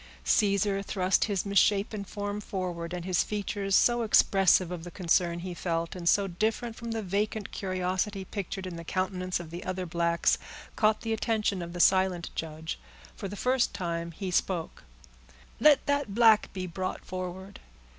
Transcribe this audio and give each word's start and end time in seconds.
Caesar 0.25 0.81
thrust 0.81 1.25
his 1.25 1.45
misshapen 1.45 2.03
form 2.03 2.41
forward 2.41 2.91
and 2.91 3.05
his 3.05 3.21
features, 3.23 3.75
so 3.75 4.01
expressive 4.01 4.71
of 4.71 4.83
the 4.83 4.89
concern 4.89 5.37
he 5.41 5.53
felt, 5.53 5.95
and 5.95 6.09
so 6.09 6.25
different 6.25 6.75
from 6.75 6.89
the 6.89 7.03
vacant 7.03 7.51
curiosity 7.51 8.25
pictured 8.25 8.65
in 8.65 8.77
the 8.77 8.83
countenance 8.83 9.39
of 9.39 9.51
the 9.51 9.63
other 9.63 9.85
blacks, 9.85 10.39
caught 10.75 11.01
the 11.01 11.13
attention 11.13 11.61
of 11.61 11.73
the 11.73 11.79
silent 11.79 12.31
judge. 12.33 12.79
For 13.15 13.27
the 13.27 13.35
first 13.35 13.75
time 13.75 14.09
he 14.09 14.31
spoke:— 14.31 14.85
"Let 15.59 15.85
that 15.85 16.15
black 16.15 16.51
be 16.51 16.65
brought 16.65 17.05
forward." 17.05 17.59